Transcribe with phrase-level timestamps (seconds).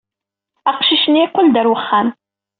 [0.69, 2.07] Aqcic-nni yeqqel-d ɣer wexxam.